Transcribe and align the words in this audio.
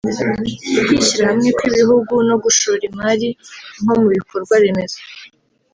ukwishyira 0.77 1.23
hamwe 1.31 1.49
kw’ibihugu 1.57 2.13
no 2.29 2.35
gushora 2.43 2.81
imari 2.89 3.29
nko 3.81 3.93
mu 4.01 4.07
bikorwa 4.15 4.53
remezo 4.63 4.99